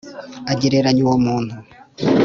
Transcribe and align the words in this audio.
agereranya 0.51 0.99
uwo 1.05 1.17
muntu 1.25 1.53